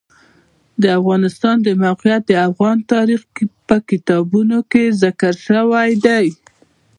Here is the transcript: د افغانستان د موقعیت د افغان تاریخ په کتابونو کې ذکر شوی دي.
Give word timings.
د 0.81 0.83
افغانستان 0.99 1.55
د 1.67 1.69
موقعیت 1.83 2.21
د 2.27 2.33
افغان 2.49 2.77
تاریخ 2.93 3.21
په 3.67 3.75
کتابونو 3.89 4.57
کې 4.71 4.83
ذکر 5.01 5.33
شوی 5.47 5.91
دي. 6.05 6.25